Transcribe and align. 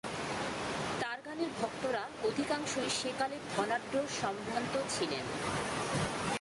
তার 1.01 1.19
গানের 1.25 1.51
ভক্তরা 1.61 2.03
অধিকাংশই 2.23 2.89
সেকালের 2.89 3.43
ধনাঢ্য 3.57 3.93
সম্ভ্রান্ত 4.21 4.73
ছিলেন। 4.89 5.25